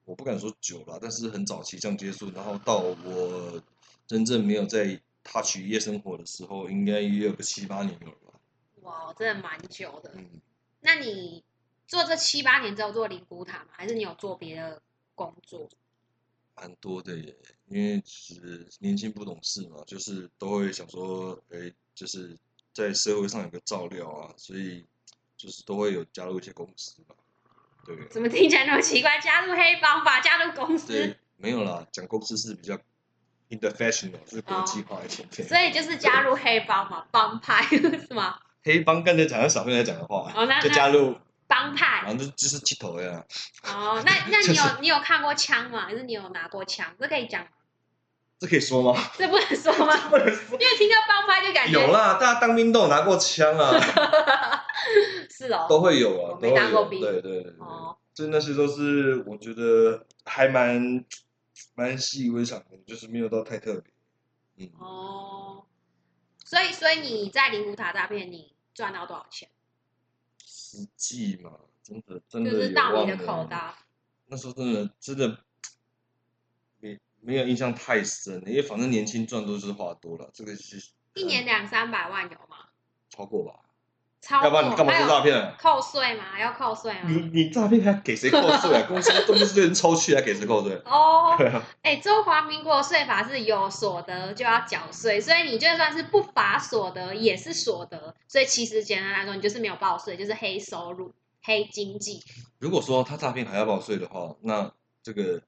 [0.06, 3.60] 我不敢说久了，但是很早期这样接触，然后到我
[4.06, 8.39] 真正没有在 touch 夜生活的时候，应该也有个七八年有了吧。
[8.82, 10.12] 哇，真的蛮久的。
[10.13, 10.39] 嗯，
[10.82, 11.43] 那你
[11.88, 13.69] 做这七八年之后做灵骨塔吗？
[13.71, 14.84] 还是你有做别的
[15.15, 15.67] 工作？
[16.56, 17.36] 蛮多的耶，
[17.67, 22.38] 因为其实年轻不懂事嘛，就是都会想说，哎，就是
[22.73, 24.86] 在社会上有个照料啊，所以
[25.38, 27.15] 就是都会有加入一些公司嘛。
[27.86, 29.19] 对，怎么听起来那么奇怪？
[29.19, 32.79] 加入黑帮吧，加入公司对，，没有啦，讲公司是比较
[33.49, 35.47] international，是国际化一点点。
[35.47, 37.62] 所以就是加入黑帮嘛，帮派
[38.08, 38.39] 是吗？
[38.63, 43.25] 黑帮刚才讲的小朋友在讲的话，哦那那就加入，帮派然后就就是气头呀。
[43.63, 45.86] 哦，那 那你就是有你有看过枪吗？
[45.86, 46.95] 还是你有拿过枪？
[46.97, 47.49] 这可以讲吗？
[48.43, 48.93] 这可以说吗？
[49.17, 49.95] 这不能说吗？
[50.12, 50.60] 不能说。
[50.60, 53.79] 因为听到帮派就感觉有啦，大家当兵都有拿过枪啊，
[55.32, 56.38] 是哦，都会有啊。
[56.41, 61.06] 没当过兵对对对对，哦，就那些都是我觉得还蛮
[61.73, 63.93] 蛮习以为常的，就是没有到太特别。
[64.58, 65.63] 嗯，哦，
[66.43, 69.47] 所以所以你在灵骨塔诈骗，你赚到多少钱？
[70.45, 71.51] 实际嘛，
[71.82, 73.73] 真的真的就是也到你的口袋。
[74.25, 75.38] 那时候真的真的
[77.25, 80.77] 没没有印象太深，因为反正年轻赚都是花多了，这个是
[81.15, 82.67] 一年两三百万有吗？
[83.09, 83.59] 超过吧？
[84.21, 85.55] 超过，要不然你干嘛做诈骗啊？
[85.59, 86.39] 扣税吗？
[86.39, 87.01] 要扣税吗？
[87.07, 88.86] 你你诈骗还给谁扣税啊？
[88.88, 90.81] 公司公司对人抽去还给谁扣税？
[90.86, 102.23] 哦，对啊，哎，中华民国税法是有所得就要缴税，所以你就算是不法所得也是所得，所以其实简单来说，你就是没有报税，就是黑收入、黑经济。
[102.59, 104.71] 如果说他诈骗还要报税的话，那
[105.03, 105.41] 这个，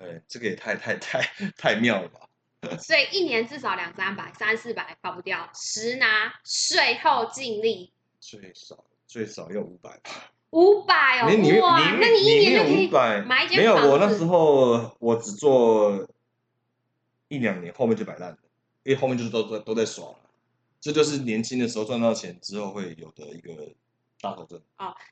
[0.00, 1.20] 哎，这个也太太太
[1.56, 2.20] 太妙了吧？
[2.78, 10.32] 所以一年至少两三百、三四百跑不掉，实拿税后净利最少最少要五百吧？
[10.50, 13.20] 五百哦，那你一年就可五以百？
[13.22, 16.08] 买一间没有，我那时候我只做
[17.28, 18.38] 一两年，后面就摆烂了，
[18.82, 20.16] 因为后面就是都在都在耍了。
[20.80, 23.52] 这就是年轻的时候赚到钱之后会有的一个
[24.20, 24.60] 大头症。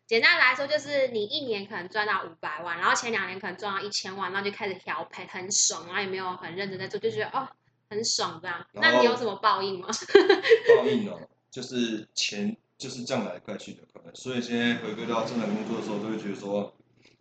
[0.07, 7.49] 简单来说，就是你一年可能赚到五百万，然后前两年可能赚到一千万，然后就开始调配，很爽，然后也没有很认真在做，就觉得哦
[7.89, 8.67] 很爽这样。
[8.73, 9.89] 那你有什么报应吗？
[10.77, 14.15] 报应哦，就是钱就是这样来快去的，可能。
[14.15, 16.75] 所以现在回归到正常工作的时候，都会觉得说，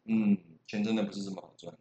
[0.06, 1.74] 嗯，钱真的不是这么好赚。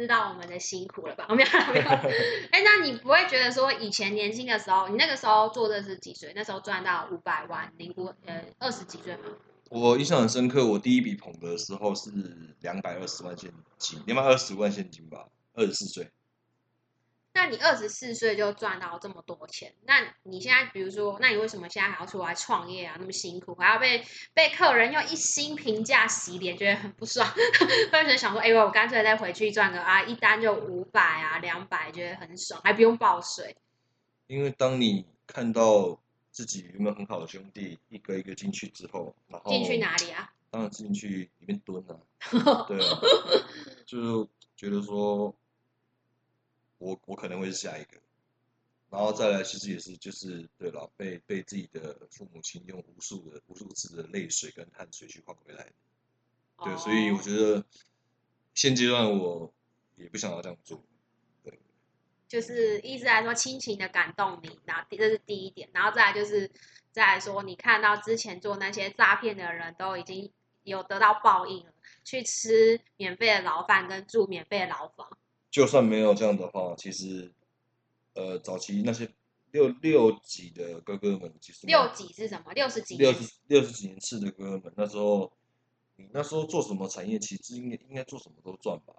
[0.00, 1.26] 知道我们的辛苦了吧？
[1.34, 1.88] 没有没有。
[2.50, 6.32] 哎，那你不会觉得说以前年轻的时候，你那个时候做的是几岁？
[6.34, 9.24] 那时候赚到五百万，零五呃二十几岁吗？
[9.68, 12.10] 我印象很深刻，我第一笔捧的时候是
[12.60, 16.10] 两百二十万现金，两百二十万现金吧，二十四岁。
[17.32, 22.96] 那你二十四岁就赚到这么多钱，那你现在比如说，那你为什么现在还要出来创业啊？
[22.98, 27.26] 那么辛苦，还要被被客人用一星评价洗脸，觉得很不爽，
[27.92, 33.56] 或者想说，哎、我干脆再回去赚个啊，一单就五百啊、两百，觉得很爽，还不用报税。
[34.26, 36.00] 因为当你看到
[36.32, 40.32] 自己有没有很好的兄弟一个一个进去之后，然后进去哪里啊？
[40.50, 41.96] 当然是进去里面蹲啊，
[42.66, 42.98] 对啊，
[43.86, 45.32] 就是觉得说，
[46.80, 48.00] 我我可能会是下一个，
[48.88, 55.70] 然后再来其实也是就是对了，被被自己的父母亲用无数的无数次的泪水跟汗水去换回来，
[56.64, 57.62] 对，所以我觉得
[58.54, 59.52] 现阶段我
[59.96, 60.82] 也不想要这样做，
[61.44, 61.58] 对。
[62.26, 66.50] 就是意思来说，亲情的感动你，然后这是第一点，然后再来就是
[66.92, 75.18] 再来说，你看到之前做那些诈骗的人都已经有得到报应了，去吃免费的牢饭跟住免费的牢房。
[75.50, 77.32] 就算没有这样的话，其实
[78.14, 79.08] 呃早期那些
[79.50, 82.52] 六六几的哥哥们，其实六几是什么？
[82.52, 85.32] 六十几年六十六十几年次的哥哥们，那时候
[85.96, 88.94] 你那时候做什么产业，其实应该应该做什么都赚吧？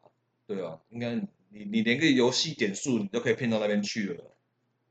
[0.46, 1.16] 对啊，应该
[1.50, 4.36] 你你连个游戏点数你都可以骗到那边去了，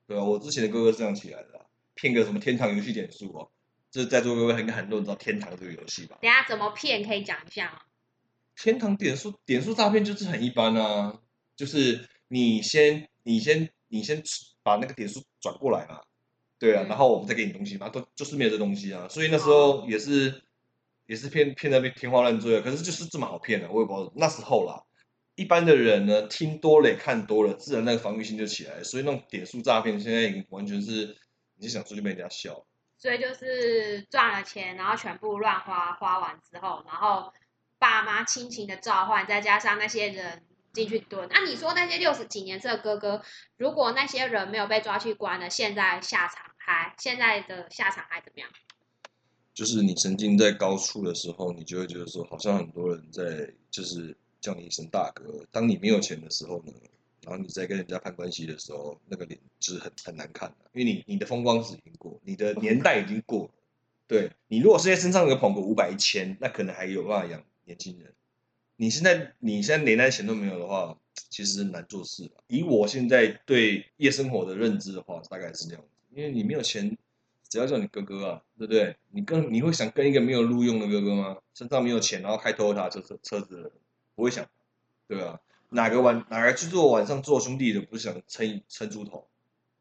[0.06, 3.50] 对啊，我之前的哥哥是这样起来的啊，骗个什么天堂游戏点数哦，
[3.90, 6.16] 这在座各位应该很多人知道天堂这个游戏吧？
[6.22, 7.80] 等下怎么骗可以讲一下吗？
[8.56, 11.20] 天堂点数点数诈骗就是很一般啊，
[11.60, 14.22] 就是你先你先你先
[14.62, 16.00] 把那个点数转过来嘛，
[16.58, 20.42] 对啊，嗯然后我们再给你东西嘛，都就是没有这东西啊，所以那时候也是
[21.04, 24.82] 也是骗骗的天花乱坠啊，可是就是这么好骗的、我也不知道那时候啦。
[25.34, 31.14] 一般的人呢，听多了也看多了，自然那个防御心就起来了，所以那种点数诈骗现在已经完全是，
[31.56, 32.64] 你就想出去被人家笑。
[32.96, 37.32] 所以就是赚了钱，然后全部乱花，花完之后，然后
[37.78, 41.28] 爸妈亲情的召唤，再加上那些人进去蹲。
[41.30, 43.22] 那、你说那些六十几年次的哥哥，
[43.56, 48.48] 如果那些人没有被抓去关了，现在下场还现在的下场还怎么样？
[49.52, 55.44] 就是你曾经在高处的时候，你就会觉得说，好像很多人在就是叫你一声大哥。
[55.50, 56.72] 当你没有钱的时候呢，
[57.22, 63.50] 然后你在跟人家攀关系的时候，那个脸就是很很难看的，因为你你的风光是已经过，你的年代已经过了。
[64.06, 68.14] 对你如果是在身上有捧个五百一千，那可能还有办法养年轻人。
[68.80, 70.96] 你现在你现在连那钱都没有的话，
[71.28, 72.30] 其实难做事。
[72.46, 75.88] 以我现在对夜生活的认知的话，大概是这样子。
[76.14, 76.96] 因为你没有钱，
[77.46, 78.96] 只要叫你哥哥啊，对不对？
[79.10, 81.36] 你跟你会想跟一个没有路用的哥哥吗？
[81.52, 83.72] 身上没有钱，然后开 Toyota 车车车子的人，
[84.14, 84.48] 不会想，
[85.06, 85.38] 对啊？
[85.68, 89.28] 哪个晚哪个去做晚上做兄弟的，不是想撑一撑猪头，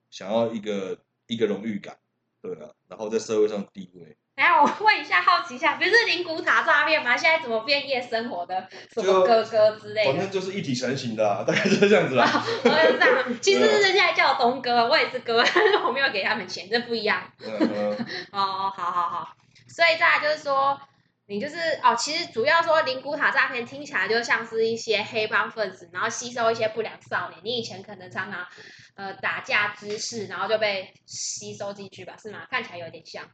[0.09, 1.97] 想要一个一个荣誉感，
[2.41, 2.71] 对啊？
[2.89, 7.17] 然后在社会上地位，哎，我问一下，好奇一下，不是灵骨塔诈骗吗？
[7.17, 10.13] 现在怎么变夜生活的什么哥哥之类的？
[10.13, 12.25] 反正就是一体成型的、啊，大概就是这样子啦。
[12.63, 17.21] 我也是这样， 其实人家还叫我东哥，我也是哥，但是我没有给他们钱，这不一样。
[17.45, 17.59] 嗯
[17.99, 19.35] 嗯哦，好好好，
[19.67, 20.79] 所以再来就是说，
[21.27, 27.41] 你就是哦，其实主要说灵骨塔诈骗听起来就像是一些黑帮分子，然后吸收一些不良少年。
[27.43, 28.47] 你以前可能常常
[28.95, 32.47] 呃打架滋事，然后就被吸收进去吧，是吗？
[32.49, 33.25] 看起来有点像。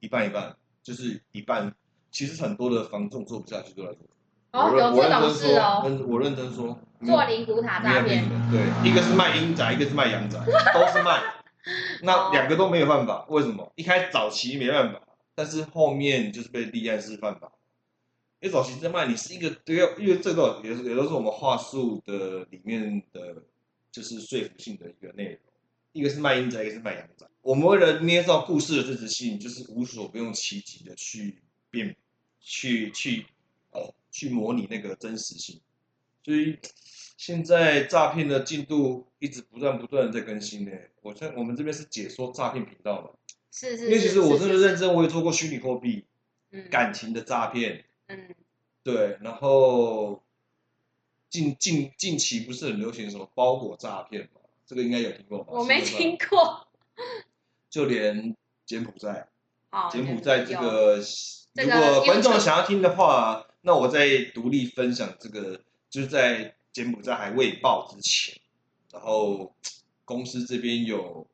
[0.00, 1.74] 一半一半，就是一半。
[2.10, 4.00] 其实很多的房仲做不下去都来做。
[4.52, 8.24] 哦，有这种事哦，认我认真说，做灵骨塔诈骗。
[8.50, 10.38] 对，一个是卖阴宅，一个是卖阳宅，
[10.72, 11.20] 都是卖。
[12.02, 13.70] 那两个都没有办法，为什么？
[13.76, 15.02] 一开始早期没办法，
[15.34, 17.52] 但是后面就是被立案是犯法。
[18.40, 23.42] 因为早期在卖，你是一个都要，因为这个也是也都是我们话术的里面的，
[23.92, 25.38] 就是说服性的一个内容。
[25.92, 27.26] 一个是卖阴宅，一个是卖阳宅。
[27.42, 31.96] 我们为了捏造故事的真实性，就是无所不用其极的去变，
[32.40, 33.26] 去去
[33.70, 35.60] 哦，去模拟那个真实性。
[36.22, 36.58] 所以
[37.16, 40.72] 现在诈骗的进度一直不断不断的在更新呢。
[41.00, 43.10] 我像我们这边是解说诈骗频道嘛，
[43.50, 46.04] 是是，因为其实我真的认真，真，我也做过虚拟货币、
[46.50, 48.34] 嗯感情的诈骗，嗯，
[48.82, 50.22] 对，然后
[51.30, 54.37] 近近近期不是很流行什么包裹诈骗嘛？
[54.68, 55.46] 这个应该有听过吧？
[55.48, 56.68] 我没听过。
[57.70, 59.26] 就连柬埔寨，
[59.70, 60.96] 哦，柬埔寨这个，
[61.54, 68.38] 如果观众想要听的话，那我再独立分享这个，就是在柬埔寨还未爆之前，
[68.92, 69.54] 然后
[70.04, 71.26] 公司这边有，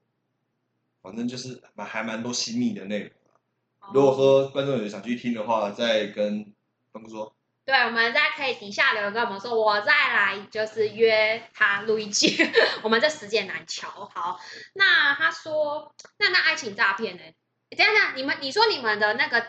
[1.02, 3.10] 反正就是蛮还蛮多新密的内容
[3.80, 3.90] 啊。
[3.92, 6.52] 如果说观众有想去听的话，再跟
[6.92, 7.34] 方哥说。
[7.66, 12.36] 对，我们再可以底下留言跟我们说，我再来就是约他录一集，
[12.82, 13.88] 我们这时间难瞧。
[14.14, 14.38] 好，
[14.74, 17.22] 那他说，那那爱情诈骗呢？
[17.70, 19.48] 等等一下，你们你说你们的那个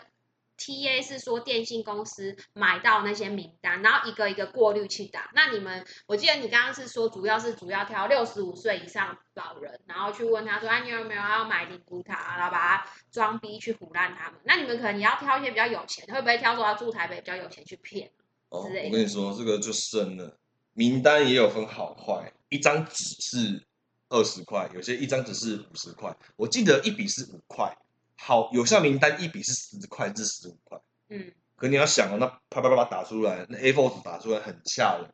[0.56, 5.30] TA 是说电信公司买到那些名单，然后一个一个过滤去打。
[5.34, 14.40] 那你们，我记得你刚刚是说主要是主要挑六十五岁以上老人，然后去问他说，哎、你有没有要买灵骨塔，然后把他装逼去唬烂他们。
[14.44, 18.10] 那你们可能也要挑一些比较有钱，会不会挑说他住台北比较有钱去骗？
[18.48, 20.38] 哦，我跟你说，这个就深了。
[20.72, 23.66] 名单也有分好坏，一张纸是
[24.08, 26.16] 二十块，有些一张纸是五十块。
[26.36, 27.76] 我记得一笔是五块，
[28.16, 30.80] 好有效名单一笔是十块至十五块。
[31.08, 35.12] 嗯，可你要想哦，那啪啪啪啪打出来，那 A4 纸打出来很吓人。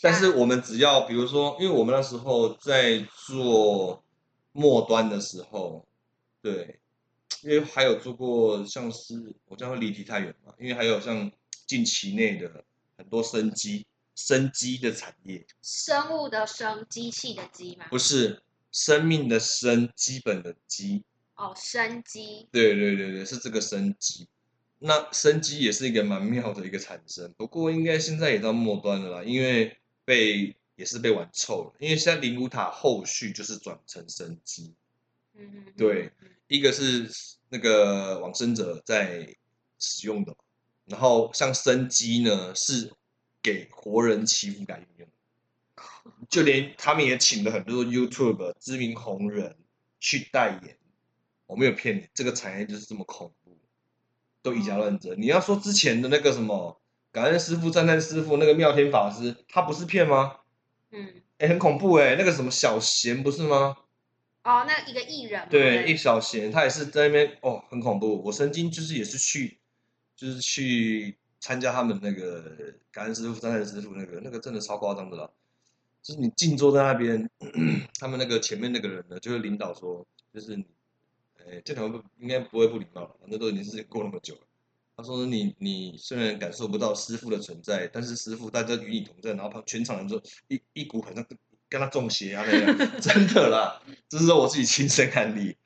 [0.00, 4.02] 但是我们只要比如说，因为我们那时候在做
[4.52, 5.86] 末端的时候，
[6.40, 6.80] 对，
[7.42, 11.30] 因为还有做过像是我这样会离题太远嘛，因为还有像
[11.66, 12.64] 近期内的
[12.96, 13.84] 很多生机
[14.14, 21.04] 生机的产业，生物的生，机器的机嘛，不是生命的生，基本的基，
[21.40, 24.28] 哦，生机，对对对对，是这个生机。
[24.78, 34.74] 那生机也是一个蛮妙的一个产生，不过应该现在也到末端了啦，因为被也是被玩臭了，因为现在灵骨塔后续就是转成生机，
[35.34, 36.12] 嗯嗯，对，
[36.46, 37.10] 一个是
[37.48, 39.34] 那个往生者在
[39.78, 40.36] 使用的，
[40.84, 42.92] 然后像生机呢是
[43.42, 45.08] 给活人祈福感应用，
[46.28, 49.56] 就连他们也请了很多 YouTube 知名红人
[49.98, 50.76] 去代言。
[51.50, 53.58] 我没有骗你，这个产业就是这么恐怖，
[54.40, 55.20] 都以假乱真。
[55.20, 56.80] 你要说之前的那个什么
[57.10, 60.36] 感恩师傅、赞叹师傅，那个妙天法师，他不是骗吗？
[60.92, 63.76] 嗯，哎，很恐怖哎，那个什么小贤不是吗？
[64.44, 68.22] 哦，那一个艺人，对，一小贤，他也是在那边哦，很恐怖。
[68.24, 69.58] 我曾经就是也是去，
[70.14, 72.56] 就是去参加他们那个
[72.92, 75.28] 感恩师傅、赞叹师傅那个，那个真的超夸张的啦。
[76.00, 77.28] 就是你静坐在那边，
[77.98, 80.64] 他们那个前面那个人呢，就会领导说，就是你。
[81.50, 81.86] 哎，这条
[82.18, 84.40] 应该不会不礼貌了，反正都已经是过那么久了。
[84.96, 91.26] 他说：“你你虽然感受不到师傅的存在，但是师傅大家与你同在，然后旁全场人就一一股很像
[91.70, 93.80] 跟他中邪啊那样， 真的啦，
[94.10, 95.56] 这是我自己亲身案例。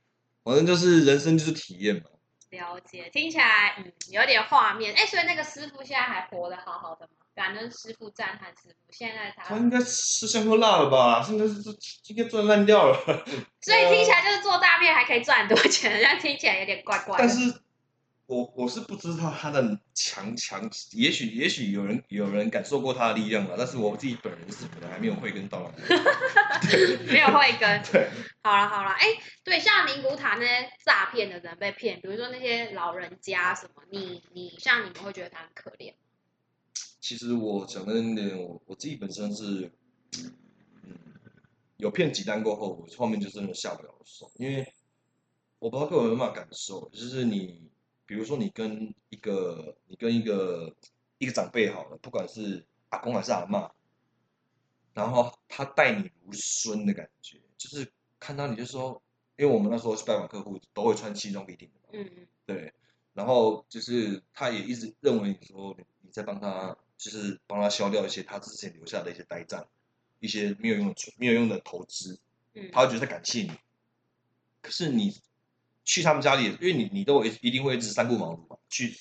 [0.45, 2.03] 反正就是人生就是体验嘛。”
[2.51, 4.95] 了解，听起来嗯有点画面。
[4.95, 7.24] 哎，所以那个师傅现在还活得好好的吗？
[7.35, 8.93] 感恩师傅，赞叹师傅。
[8.93, 11.23] 现在他他应该吃香喝辣了吧？
[11.23, 11.55] 现在是
[12.09, 12.97] 应该赚烂掉了。
[13.61, 17.17] 所以听起来就是做大便还可以赚很多钱， 但听起来有点怪怪。
[17.19, 17.61] 但是，
[18.27, 25.73] 我我是不知道他的强强，也许也许有人有人感受过他的力量了，但是我自己本人是可能还没有慧根到。
[27.11, 27.83] 没有慧根。
[27.91, 28.09] 对。
[28.43, 29.07] 好了好了，哎，
[29.43, 35.95] 对，像宁古塔那些诈骗的人被骗，比如说那些老人家什么，你你像你们会觉得他很可怜。
[37.05, 39.71] 其实我讲真点，我我自己本身是，
[40.85, 40.99] 嗯，
[41.77, 44.73] 有骗几单过后，我后面就真的下不了手，因为
[45.59, 47.71] 我不知道各位有没有感受，就是你，
[48.07, 50.75] 比如说你跟一个，你跟一个
[51.19, 53.71] 一个长辈好了，不管是阿公还是阿妈，
[54.95, 59.03] 然后他待你如孙的感觉，就是看到你就说，
[59.37, 62.73] 因为我们那时候去拜访客户都会穿西装笔挺的，嗯嗯，对，
[63.13, 66.75] 然后就是他也一直认为你说你在帮他。
[66.97, 69.67] 就是帮他消掉一些他之前留下的一些呆账，
[70.21, 72.19] 一些没有用的、没有用的投资，
[72.55, 73.53] 嗯，他会觉得感谢你。
[74.63, 75.21] 可是你
[75.85, 78.97] 去他们家里，因为你你都一一定会一直三顾茅庐嘛，去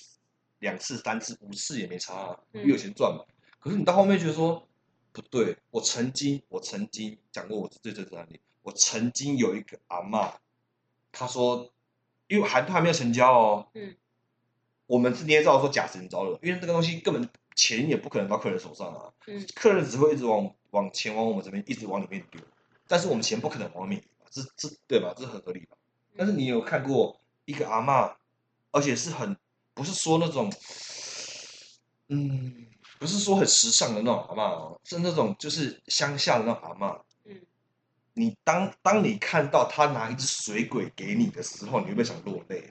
[0.59, 3.23] 两次、三次、五次也没差，啊，越有钱赚嘛。
[3.59, 4.67] 可是你到后面觉得说
[5.11, 10.33] 不对，我曾经我曾经讲过我最最最案例，我曾经有一个阿妈，
[11.11, 11.71] 她说，
[12.27, 13.95] 因为还还没有成交哦，嗯，
[14.87, 17.29] 我们是捏造说假成交了，因为这个东西根本。
[17.55, 19.11] 钱也不可能到客人手上啊，
[19.55, 22.41] 客人只会一直往往钱往我们这边一直往里面丢，
[22.87, 25.13] 但是我们钱不可能往里面，这这对吧？
[25.17, 25.77] 这很合理吧？
[26.15, 28.15] 但是你有看过一个阿妈，
[28.71, 29.35] 而且是很
[29.73, 30.51] 不是说那种，
[32.09, 32.67] 嗯，
[32.99, 36.99] 不是说很时尚的那种阿妈哦，是那种就是乡下的那种阿妈。
[37.25, 37.41] 嗯，
[38.13, 42.69] 你当当你看到他拿一只水鬼给你的时候，你会不会想落泪？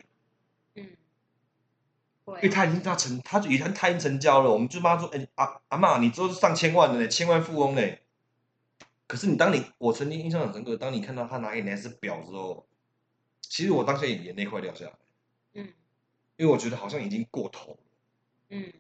[2.27, 8.03] 因为他已经他成，他就已经他已经成交了，我们就帮他说，哎阿阿妈，你都是上千万的嘞，千万富翁嘞。
[9.09, 12.65] 可是你当你我曾经印象很深刻，当你看到他拿给你那只表之后，
[13.41, 14.93] 其实我当下也眼泪快掉下来。
[15.55, 15.73] 嗯。
[16.37, 17.79] 因为我觉得好像已经过头了。
[18.51, 18.73] 嗯。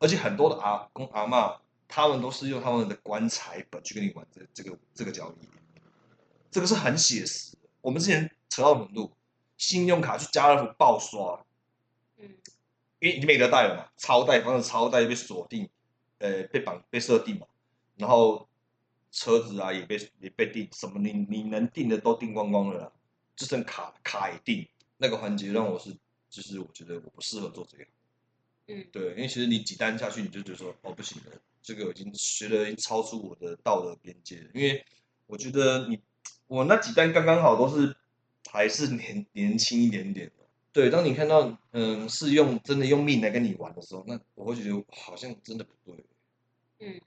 [0.00, 5.48] 而且很多的阿公阿妈，他们都是用他们的棺材本去跟你玩这这个这个交易，
[6.50, 7.56] 这个是很写实。
[7.80, 9.12] 我们之前扯到程度，
[9.56, 11.44] 信用卡去家乐福爆刷。
[13.00, 13.06] 嗯。
[13.06, 15.68] 因为已经没得带了嘛，超带方的超带被锁定，
[16.18, 17.46] 呃，被绑被设定嘛，
[17.96, 18.46] 然后
[19.10, 22.92] 车子啊也被也被定，什么你你能定的都定光光了啦，
[23.34, 25.96] 就剩卡卡也定，那个环节让我是
[26.28, 27.84] 就是我觉得我不适合做这个，
[28.66, 31.32] 嗯，对，因为其实你几单下去你就觉得说哦不行了，
[31.62, 34.84] 这个已经学的已经超出我的道德边界了，因为
[35.26, 35.98] 我觉得你
[36.48, 37.96] 我那几单刚刚好都是
[38.50, 40.30] 还是年年轻一点点。
[40.72, 46.04] 对，当你看到嗯是用真的用命来跟你玩的时候，那我会觉得好像真的不对。
[46.78, 47.00] 嗯，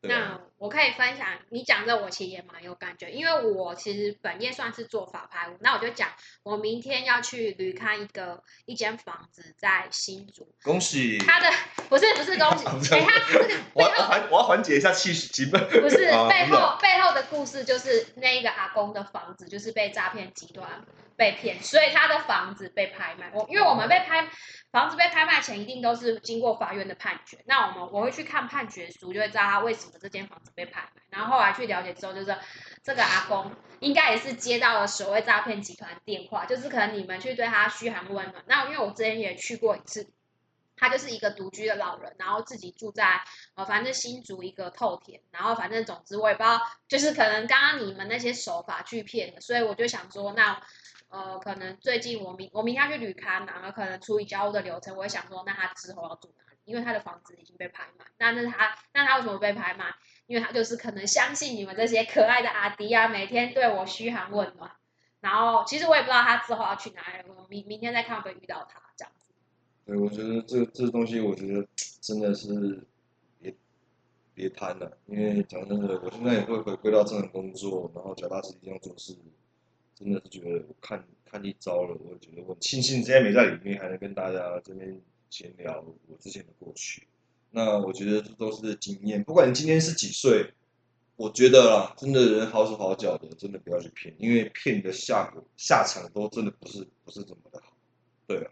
[0.00, 6.08] 那我可以分享，你讲这我其实也蛮有感觉，因为我其实本业算是做法拍，那我就讲
[6.42, 10.52] 我明天要去旅看一个一间房子在新竹。
[10.62, 11.18] 恭喜。
[11.18, 11.48] 他的
[11.88, 15.58] 不是不是恭喜， 哎，他这个我要缓我要缓解一下气气氛。
[15.80, 20.84] 不是背后背后的故事，就是那一个阿公的房子就是被诈骗集团。
[21.16, 23.30] 被骗，所以他的房子被拍卖。
[23.34, 24.28] 我因为我们被拍
[24.70, 27.42] 房子被拍卖前，一定都是经过法院的判决。
[27.46, 31.02] 那我们我会去看判决书，就会知道他为什么这间房子被拍卖。
[31.10, 32.36] 然后后来去了解之后，就是
[32.82, 38.42] 这个阿公应该也是接到了所谓诈骗集团电话，就是可能你们去对他嘘寒问暖。
[38.46, 40.10] 那因为我之前也去过一次，
[40.74, 43.20] 他就是一个独居的老人，然后自己住在
[43.54, 50.62] 呃反正新竹一个透田，然后反正总之我也不知道，就是可能刚刚你们那些手法去骗的，所以我就想说那。
[51.12, 56.58] 呃，可能最近我明我明天要去旅刊，然后可能处理交屋的流程，我会想说，那他之后要住哪里？
[56.64, 59.92] 因为他的房子已经被拍卖，那那他那他为什么被拍卖？
[60.26, 64.70] 因为他就是可能相信你们这些可爱的阿迪啊，每天对我嘘寒问暖。
[65.20, 69.34] 然后其实我也不知道他之后要去哪里，我明明天再看会不会遇到他这样子。
[69.84, 71.68] 对，我觉得这这东西，我觉得
[72.00, 72.86] 真的是
[73.38, 73.54] 别
[74.32, 79.14] 别贪了，因为讲真的，我现在也会回归到正常工作，然后脚踏实地这样做事，
[80.02, 85.00] 真的是觉得我看看一招了，我觉得我庆幸现在没在里面，还能跟大家这边
[85.30, 87.06] 闲聊我之前的过去。
[87.50, 90.52] 那我觉得这都是经验，不管你今天是几岁，
[91.16, 97.76] 我觉得啦，真的人好手好脚的，真的不要去骗，因为骗的下果下场都真的不是不是怎么的好。
[98.26, 98.50] 对啊。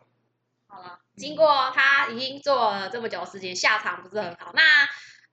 [0.66, 4.52] 好了，经过他已经做了这么久时间，下场不是很好。
[4.54, 4.62] 那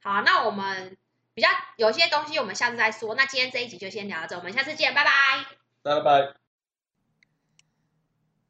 [0.02, 0.98] 好，那我们
[1.34, 3.14] 比较有些东西我们下次再说。
[3.16, 5.67] 那今天这一集就先聊到这，我们下次见，拜拜。
[5.88, 6.47] 拜拜。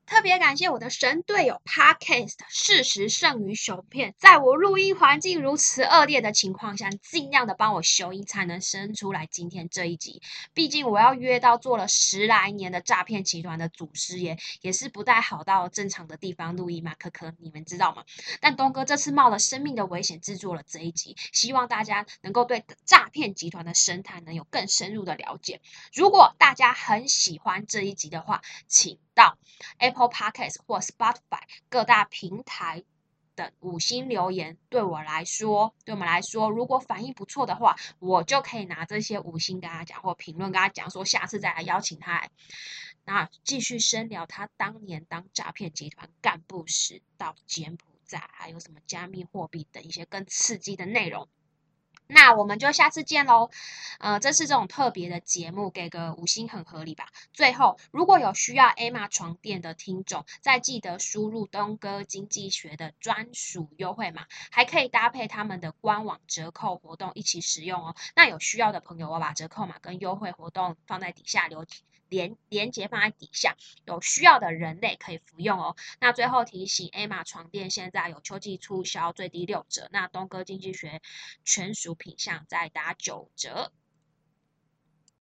[0.07, 4.15] 特别感谢我的神队友 Podcast，事实胜于雄辩。
[4.17, 10.21] 在我录音环境如此恶劣的情况下，尽量的帮我修音，才能生出来今天这一集。
[10.53, 18.05] 毕竟我要约到做了十来年的诈骗集团的祖师爷，也是不太好到正常的地方录音嘛，可可，你们知道吗？
[18.39, 25.59] 但东哥这次冒了生命的危险制作了这一集，希望大家能够对诈骗集团的生态能有更深入的了解。
[25.93, 28.97] 如果大家很喜欢这一集的话，请。
[29.17, 29.35] 到
[29.79, 32.83] Apple Podcast 或 Spotify 各大平台
[33.35, 42.31] 的五星留言，对我来说，对我们来说，如果反应不错的话，我就可以拿这些五星跟他讲，或评论跟他讲，说下次再来邀请他来，
[43.05, 51.27] 那继续深聊他当年当诈骗集团干部时到柬埔寨，还有什么加密货币等一些更刺激的内容。
[52.07, 53.49] 那我们就下次见喽，
[53.99, 57.07] 呃，这是这种特别的节目，给个五星很合理吧。
[57.33, 67.95] 最后，如果有需要 Emma 床垫的听众，再记得输入东哥经济学的专属优惠码，还可以搭配他们的官网折扣活动一起使用哦。
[68.15, 71.65] 那有需要的朋友，我把折扣码跟优惠活动放在底下留。
[72.09, 73.55] 连连接放在底下，
[73.85, 75.75] 有需要的人类可以服用哦。
[75.99, 79.89] 那最后提醒，A 玛床垫现在有秋季促销，最低六折。
[79.91, 81.01] 那东哥经济学
[81.43, 83.71] 全属品相再打九折。